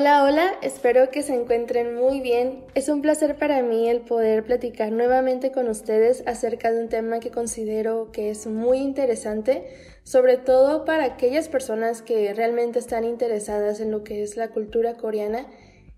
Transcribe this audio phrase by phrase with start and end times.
[0.00, 2.64] Hola, hola, espero que se encuentren muy bien.
[2.74, 7.20] Es un placer para mí el poder platicar nuevamente con ustedes acerca de un tema
[7.20, 9.66] que considero que es muy interesante,
[10.02, 14.94] sobre todo para aquellas personas que realmente están interesadas en lo que es la cultura
[14.94, 15.46] coreana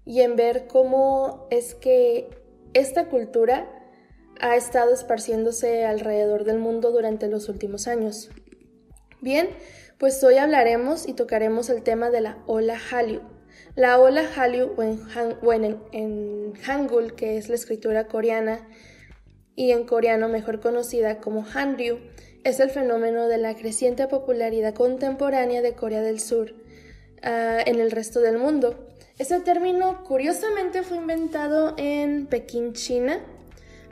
[0.05, 2.29] y en ver cómo es que
[2.75, 3.71] esta cultura
[4.41, 8.31] ha estado esparciéndose alrededor del mundo durante los últimos años.
[9.21, 9.49] Bien,
[9.97, 13.21] pues hoy hablaremos y tocaremos el tema de la ola Hallyu
[13.75, 18.67] la ola Hallyu o en, Hangul, que es la escritura coreana,
[19.55, 21.99] y en coreano mejor conocida como Hanryu,
[22.45, 26.55] es el fenómeno de la creciente popularidad contemporánea de Corea del Sur
[27.23, 28.89] ah, en el resto del mundo.
[29.19, 33.21] Ese término curiosamente fue inventado en Pekín, China,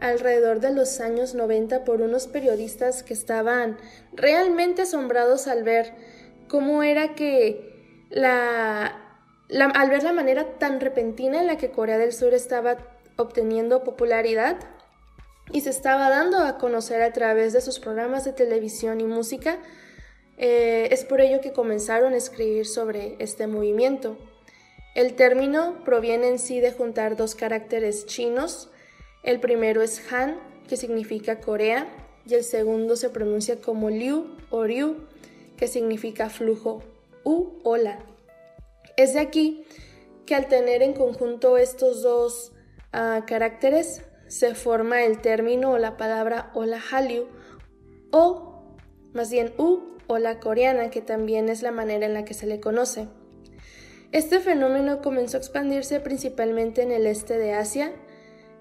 [0.01, 3.77] alrededor de los años 90 por unos periodistas que estaban
[4.13, 5.93] realmente asombrados al ver
[6.49, 9.10] cómo era que la
[9.59, 12.79] al ver la manera tan repentina en la que Corea del Sur estaba
[13.17, 14.57] obteniendo popularidad
[15.53, 19.59] y se estaba dando a conocer a través de sus programas de televisión y música,
[20.39, 24.17] eh, es por ello que comenzaron a escribir sobre este movimiento.
[24.95, 28.71] El término proviene en sí de juntar dos caracteres chinos.
[29.23, 31.87] El primero es Han, que significa Corea,
[32.27, 34.97] y el segundo se pronuncia como Liu o Ryu,
[35.57, 36.83] que significa flujo,
[37.25, 37.99] u ola.
[39.01, 39.65] Es de aquí
[40.27, 42.53] que al tener en conjunto estos dos
[42.93, 47.27] ah, caracteres se forma el término o la palabra hola Hallyu
[48.11, 48.77] o
[49.15, 52.47] más bien U o la coreana, que también es la manera en la que se
[52.47, 53.09] le conoce.
[54.13, 57.95] Este fenómeno comenzó a expandirse principalmente en el este de Asia,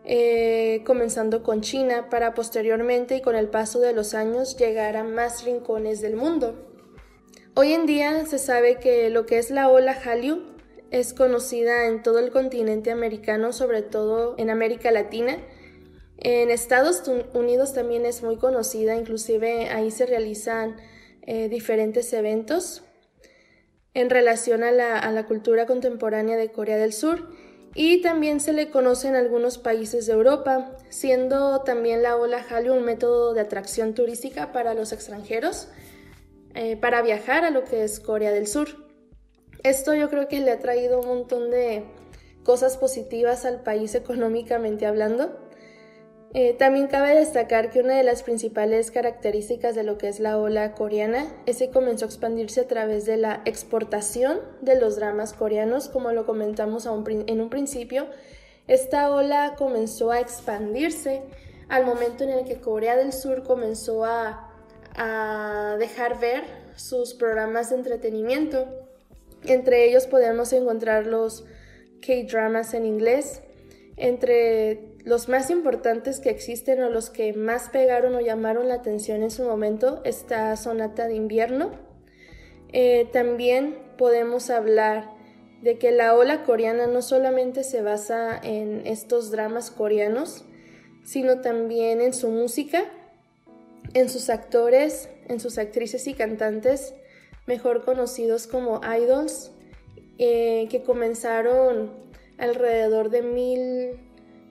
[0.05, 5.03] eh, comenzando con China, para posteriormente y con el paso de los años llegar a
[5.03, 6.68] más rincones del mundo.
[7.55, 10.43] Hoy en día se sabe que lo que es la ola Hallyu
[10.91, 15.37] es conocida en todo el continente americano, sobre todo en América Latina.
[16.17, 20.77] En Estados Unidos también es muy conocida, inclusive ahí se realizan
[21.23, 22.83] eh, diferentes eventos
[23.93, 27.29] en relación a la, a la cultura contemporánea de Corea del Sur
[27.73, 32.73] y también se le conoce en algunos países de Europa, siendo también la ola Hallyu
[32.73, 35.67] un método de atracción turística para los extranjeros
[36.55, 38.69] eh, para viajar a lo que es Corea del Sur.
[39.63, 41.83] Esto yo creo que le ha traído un montón de
[42.43, 45.37] cosas positivas al país económicamente hablando.
[46.33, 50.37] Eh, también cabe destacar que una de las principales características de lo que es la
[50.37, 55.33] ola coreana es que comenzó a expandirse a través de la exportación de los dramas
[55.33, 58.07] coreanos, como lo comentamos en un principio.
[58.67, 61.23] Esta ola comenzó a expandirse
[61.67, 64.48] al momento en el que Corea del Sur comenzó a
[64.99, 66.43] a dejar ver
[66.75, 68.67] sus programas de entretenimiento.
[69.45, 71.45] Entre ellos podemos encontrar los
[72.05, 73.41] K-dramas en inglés.
[73.95, 79.23] Entre los más importantes que existen o los que más pegaron o llamaron la atención
[79.23, 81.71] en su momento está Sonata de Invierno.
[82.73, 85.11] Eh, también podemos hablar
[85.61, 90.43] de que la ola coreana no solamente se basa en estos dramas coreanos,
[91.05, 92.83] sino también en su música
[93.93, 96.93] en sus actores, en sus actrices y cantantes,
[97.45, 99.51] mejor conocidos como idols,
[100.17, 101.91] eh, que comenzaron
[102.37, 103.23] alrededor de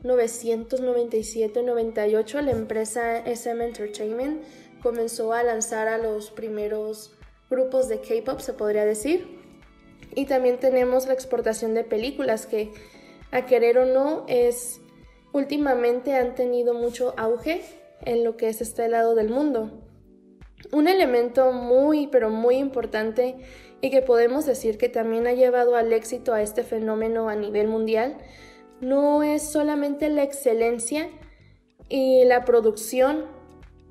[0.03, 2.41] 1997-98.
[2.41, 4.43] La empresa SM Entertainment
[4.83, 7.15] comenzó a lanzar a los primeros
[7.51, 9.39] grupos de K-pop, se podría decir.
[10.15, 12.73] Y también tenemos la exportación de películas que,
[13.31, 14.81] a querer o no, es
[15.33, 17.63] últimamente han tenido mucho auge
[18.03, 19.83] en lo que es este lado del mundo.
[20.73, 23.37] Un elemento muy, pero muy importante
[23.81, 27.69] y que podemos decir que también ha llevado al éxito a este fenómeno a nivel
[27.69, 28.19] mundial,
[28.81, 31.09] no es solamente la excelencia
[31.89, 33.38] y la producción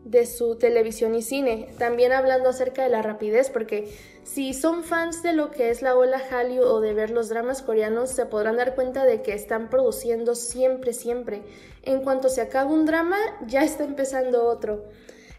[0.10, 1.70] de su televisión y cine.
[1.78, 3.94] También hablando acerca de la rapidez, porque
[4.24, 7.62] si son fans de lo que es la ola Hallyu o de ver los dramas
[7.62, 11.44] coreanos, se podrán dar cuenta de que están produciendo siempre, siempre.
[11.84, 14.86] En cuanto se acaba un drama, ya está empezando otro.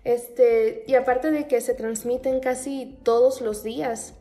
[0.05, 4.14] Este, y aparte de que se transmiten casi todos los días.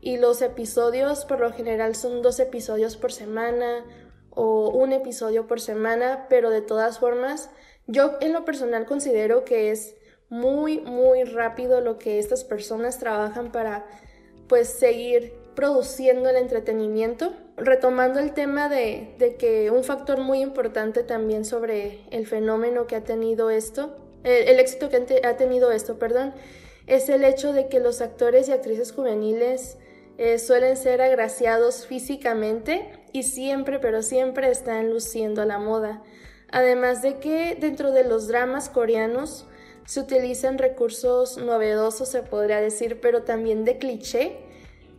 [0.00, 3.84] Y los episodios por lo general son dos episodios por semana
[4.30, 7.50] o un episodio por semana, pero de todas formas,
[7.86, 9.94] yo en lo personal considero que es
[10.28, 13.86] muy, muy rápido lo que estas personas trabajan para
[14.48, 17.32] pues seguir produciendo el entretenimiento.
[17.56, 22.96] Retomando el tema de, de que un factor muy importante también sobre el fenómeno que
[22.96, 23.96] ha tenido esto,
[24.26, 26.34] el, éxito que ha tenido esto, perdón,
[26.86, 29.78] es el hecho de que los actores y actrices juveniles
[30.18, 36.02] eh, suelen ser agraciados físicamente y siempre, pero siempre están luciendo la moda.
[36.50, 39.46] Además de que dentro de los dramas coreanos,
[39.86, 44.38] se utilizan recursos novedosos, se podría decir, pero también de cliché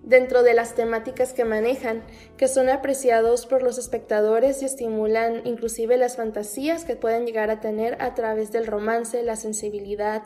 [0.01, 2.03] dentro de las temáticas que manejan,
[2.37, 7.59] que son apreciados por los espectadores y estimulan inclusive las fantasías que pueden llegar a
[7.59, 10.23] tener a través del romance, la sensibilidad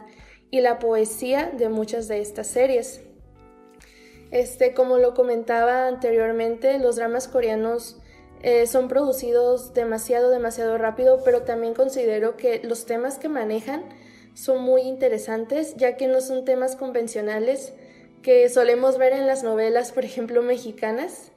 [0.52, 3.02] y la poesía de muchas de estas series.
[4.30, 8.01] Este, como lo comentaba anteriormente, los dramas coreanos
[8.44, 13.84] eh, son producidos demasiado, demasiado rápido, pero también considero que los temas que manejan
[14.34, 17.74] son muy interesantes, ya que no son temas convencionales
[18.22, 21.32] que solemos ver en las novelas, por ejemplo, mexicanas.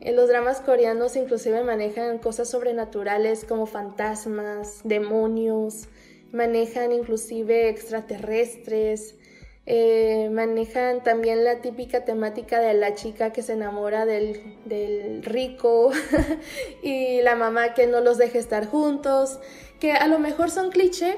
[0.00, 5.88] En los dramas coreanos inclusive manejan cosas sobrenaturales como fantasmas, demonios,
[6.32, 9.16] manejan inclusive extraterrestres,
[9.66, 15.90] eh, manejan también la típica temática de la chica que se enamora del, del rico
[16.82, 19.38] y la mamá que no los deja estar juntos,
[19.80, 21.16] que a lo mejor son cliché,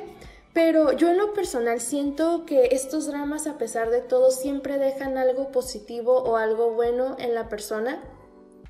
[0.56, 5.18] pero yo en lo personal siento que estos dramas, a pesar de todo, siempre dejan
[5.18, 8.02] algo positivo o algo bueno en la persona.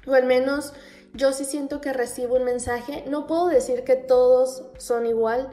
[0.04, 0.72] O al menos
[1.14, 3.04] yo sí siento que recibo un mensaje.
[3.08, 5.48] No puedo decir que todos son igual,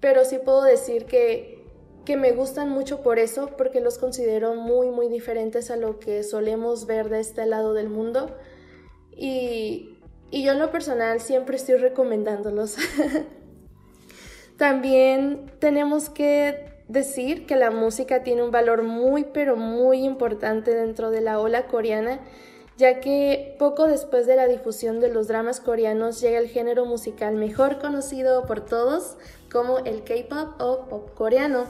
[0.00, 1.57] pero sí puedo decir que,
[2.08, 6.22] que me gustan mucho por eso, porque los considero muy, muy diferentes a lo que
[6.22, 8.34] solemos ver de este lado del mundo.
[9.14, 9.98] Y,
[10.30, 12.76] y yo en lo personal siempre estoy recomendándolos.
[14.56, 21.10] También tenemos que decir que la música tiene un valor muy pero muy importante dentro
[21.10, 22.20] de la ola coreana,
[22.78, 27.34] ya que poco después de la difusión de los dramas coreanos llega el género musical
[27.34, 29.18] mejor conocido por todos
[29.52, 31.66] como el K-pop o pop coreano,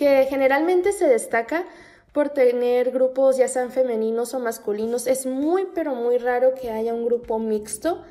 [0.00, 1.66] que generalmente se destaca
[2.14, 5.06] por tener grupos ya sean femeninos o masculinos.
[5.06, 8.02] Es muy pero muy raro que haya un grupo mixto,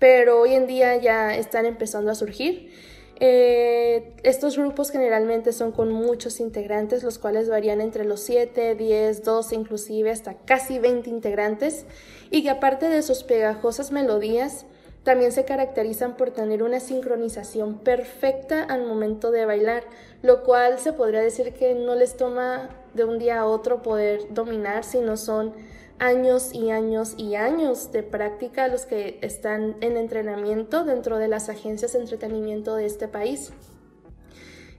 [0.00, 2.72] pero hoy en día ya están empezando a surgir.
[3.20, 9.22] Eh, estos grupos generalmente son con muchos integrantes, los cuales varían entre los 7, 10,
[9.22, 11.86] 12, inclusive hasta casi 20 integrantes,
[12.28, 14.66] y que aparte de sus pegajosas melodías,
[15.06, 19.84] también se caracterizan por tener una sincronización perfecta al momento de bailar,
[20.20, 24.34] lo cual se podría decir que no les toma de un día a otro poder
[24.34, 25.54] dominar, sino son
[26.00, 31.48] años y años y años de práctica los que están en entrenamiento dentro de las
[31.48, 33.52] agencias de entretenimiento de este país.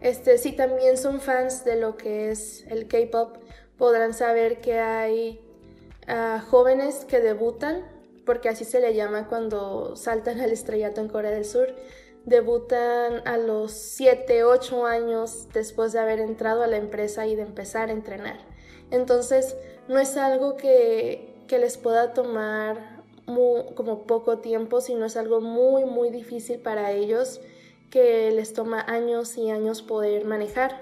[0.02, 3.38] Este, si también son fans de lo que es el K-pop,
[3.78, 5.40] podrán saber que hay
[6.06, 7.86] ah, jóvenes que debutan,
[8.28, 11.74] porque así se le llama cuando saltan al estrellato en Corea del Sur,
[12.26, 17.44] debutan a los 7, 8 años después de haber entrado a la empresa y de
[17.44, 18.38] empezar a entrenar.
[18.92, 19.56] Entonces,
[19.88, 23.02] no es algo que, les pueda tomar
[23.76, 27.40] como poco tiempo, sino es algo muy, muy difícil para ellos
[27.90, 30.82] que les toma años y años poder manejar.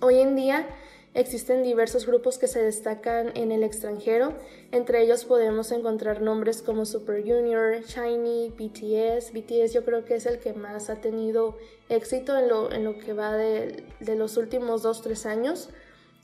[0.00, 0.66] Hoy en día
[1.16, 4.34] existen diversos grupos que se destacan en el extranjero,
[4.70, 9.32] entre ellos podemos encontrar nombres como Super Junior, Shiny, BTS.
[9.32, 11.56] BTS yo creo que es el que más ha tenido
[11.88, 15.68] éxito en lo, en lo que va de, de los últimos 2-3 años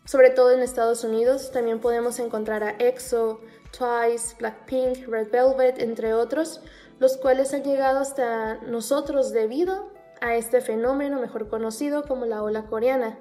[0.05, 1.51] sobre todo en Estados Unidos.
[1.53, 3.41] También podemos encontrar a EXO,
[3.77, 6.61] Twice, Blackpink, Red Velvet, entre otros,
[6.99, 12.67] los cuales han llegado hasta nosotros debido a este fenómeno mejor conocido como la ola
[12.67, 13.19] coreana.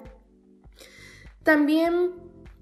[1.44, 2.12] También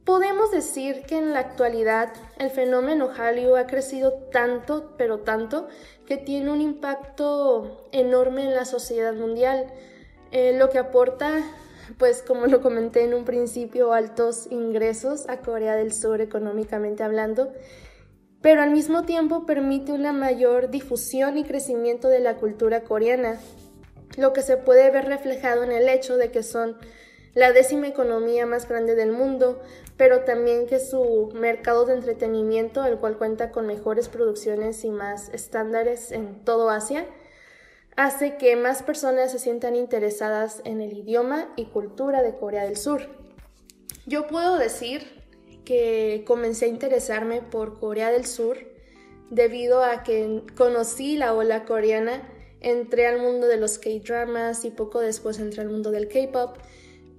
[0.05, 5.69] podemos decir que en la actualidad el fenómeno Hallyu ha crecido tanto, pero tanto,
[6.07, 9.67] que tiene un impacto enorme en la sociedad mundial,
[10.33, 11.45] eh, lo que aporta
[11.99, 17.53] pues como lo comenté en un principio, altos ingresos a Corea del Sur económicamente hablando,
[18.41, 23.39] pero al mismo tiempo permite una mayor difusión y crecimiento de la cultura coreana,
[24.17, 26.77] lo que se puede ver reflejado en el hecho de que son
[27.35, 29.61] la décima economía más grande del mundo,
[29.97, 35.29] pero también que su mercado de entretenimiento, el cual cuenta con mejores producciones y más
[35.31, 37.07] estándares en todo Asia,
[37.97, 42.77] hace que más personas se sientan interesadas en el idioma y cultura de Corea del
[42.77, 43.03] Sur.
[44.07, 45.23] Yo puedo decir
[45.65, 48.57] que comencé a interesarme por Corea del Sur
[49.31, 52.29] debido a que conocí la ola coreana,
[52.61, 56.57] entré al mundo de los K-dramas y poco después entré al mundo del K-pop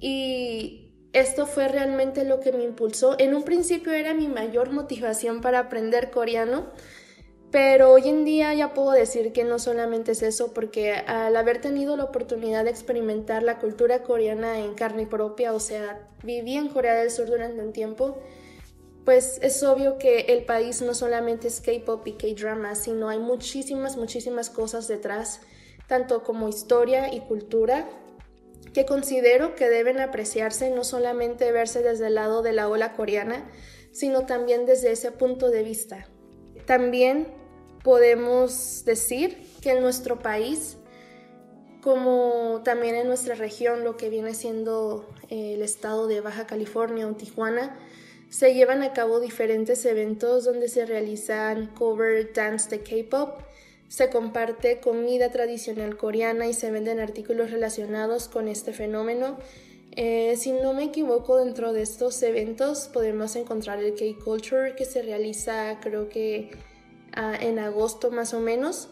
[0.01, 3.15] y esto fue realmente lo que me impulsó.
[3.20, 6.65] En un principio era mi mayor motivación para aprender coreano,
[7.51, 11.62] pero hoy en día ya puedo decir que no solamente es eso, porque al haber
[11.62, 16.70] tenido la oportunidad de experimentar la cultura coreana en carne propia, o sea, viví en
[16.70, 18.17] Corea del Sur durante un tiempo,
[19.03, 23.98] pues es obvio que el país no solamente es K-pop y K-drama, sino hay muchísimas,
[23.98, 25.41] muchísimas cosas detrás,
[25.88, 27.89] tanto como historia y cultura,
[28.74, 33.50] que considero que deben apreciarse no solamente verse desde el lado de la ola coreana,
[33.91, 36.08] sino también desde ese punto de vista.
[36.65, 37.27] También
[37.84, 40.77] podemos decir que en nuestro país,
[41.82, 47.08] como también en nuestra región, lo que viene siendo eh, el estado de Baja California
[47.08, 47.77] o Tijuana,
[48.30, 53.41] se llevan a cabo diferentes eventos donde se realizan cover dance de K-pop
[53.91, 59.38] se comparte comida tradicional coreana y se venden artículos relacionados con este fenómeno.
[59.98, 65.01] Eh, si no me equivoco, dentro de estos eventos podemos encontrar el K-Culture que se
[65.01, 66.51] realiza creo que
[67.12, 68.88] ah, en agosto más o menos.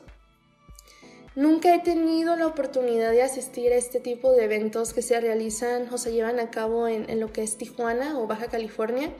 [1.33, 5.87] Nunca he tenido la oportunidad de asistir a este tipo de eventos que se realizan
[5.93, 9.13] o se llevan a cabo en, lo que es Tijuana o Baja California,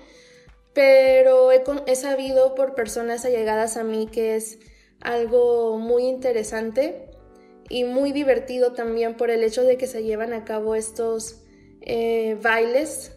[0.73, 4.59] pero he sabido por personas allegadas a mí que es
[5.01, 7.09] algo muy interesante
[7.69, 11.43] y muy divertido también por el hecho de que se llevan a cabo estos
[11.81, 13.11] eh, bailes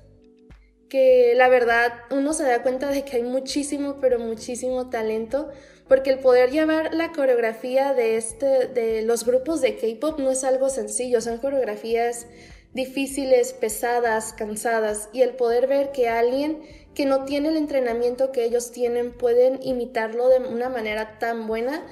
[0.93, 5.49] que la verdad uno se da cuenta de que hay muchísimo, pero muchísimo talento,
[5.89, 10.45] porque el poder llevar la coreografía de, este, de los grupos de K-Pop no es
[10.45, 12.27] algo sencillo, son coreografías
[12.75, 16.61] difíciles, pesadas, cansadas, y el poder ver que alguien
[16.95, 21.87] que no tiene el entrenamiento que ellos tienen pueden imitarlo de una manera tan buena.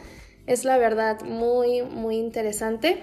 [0.47, 2.99] Es la verdad muy, muy interesante.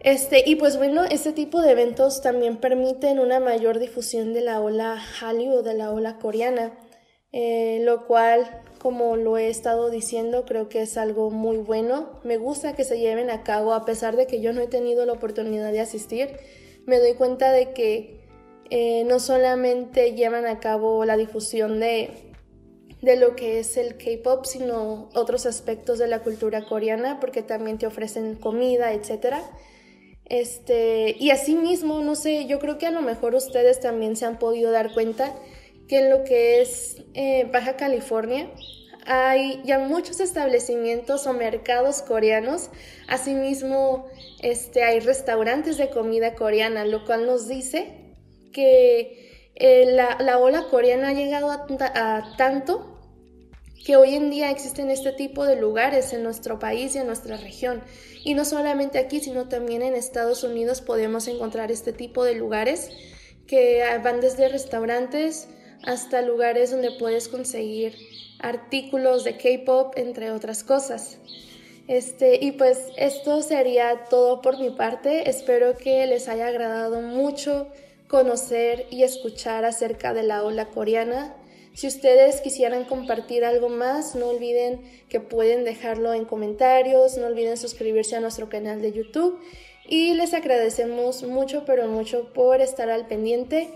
[0.00, 4.60] Este, y pues bueno, este tipo de eventos también permiten una mayor difusión de la
[4.60, 6.72] ola Hallyu o de la ola coreana,
[7.32, 12.18] eh, lo cual, como lo he estado diciendo, creo que es algo muy bueno.
[12.24, 15.04] Me gusta que se lleven a cabo, a pesar de que yo no he tenido
[15.04, 16.30] la oportunidad de asistir.
[16.86, 18.19] Me doy cuenta de que
[18.70, 22.32] eh, no solamente llevan a cabo la difusión de,
[23.02, 27.78] de lo que es el K-pop, sino otros aspectos de la cultura coreana, porque también
[27.78, 29.38] te ofrecen comida, etc.
[30.24, 34.38] Este, y asimismo, no sé, yo creo que a lo mejor ustedes también se han
[34.38, 35.34] podido dar cuenta
[35.88, 38.48] que en lo que es eh, Baja California
[39.04, 42.70] hay ya muchos establecimientos o mercados coreanos.
[43.08, 44.06] Asimismo,
[44.40, 47.99] este, hay restaurantes de comida coreana, lo cual nos dice
[48.52, 52.98] que eh, la, ola coreana ha llegado a, tanto
[53.84, 57.36] que hoy en día existen este tipo de lugares en nuestro país y en nuestra
[57.36, 57.82] región.
[58.24, 62.90] Y no solamente aquí, sino también en Estados Unidos podemos encontrar este tipo de lugares
[63.46, 65.48] que van desde restaurantes
[65.82, 67.96] hasta lugares donde puedes conseguir
[68.38, 71.18] artículos de K-pop, entre otras cosas.
[71.88, 75.28] Este, y pues esto sería todo por mi parte.
[75.28, 77.66] Espero que les haya agradado mucho
[78.10, 81.36] conocer y escuchar acerca de la ola coreana.
[81.74, 87.56] Si ustedes quisieran compartir algo más, no olviden que pueden dejarlo en comentarios, no olviden
[87.56, 89.38] suscribirse a nuestro canal de YouTube
[89.88, 93.68] y les agradecemos mucho, pero mucho por estar al pendiente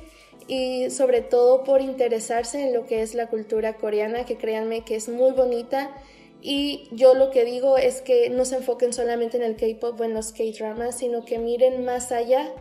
[0.49, 4.97] y sobre todo por interesarse en lo que es la cultura coreana, que créanme que
[4.97, 5.95] es muy bonita
[6.43, 10.05] y yo lo que digo es que no se enfoquen solamente en el K-pop o
[10.05, 12.53] en los K-dramas, sino que miren más allá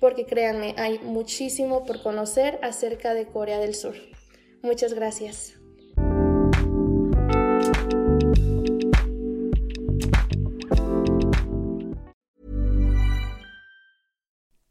[0.00, 3.94] porque créanme, hay muchísimo por conocer acerca de Corea del Sur.
[4.62, 5.54] Muchas gracias.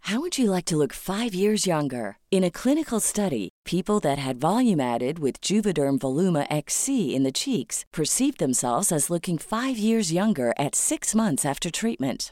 [0.02, 2.18] How would you like to look 5 years younger?
[2.32, 7.32] In a clinical study, people that had volume added with Juvederm Voluma XC in the
[7.32, 12.32] cheeks perceived themselves as looking 5 years younger at 6 months after treatment.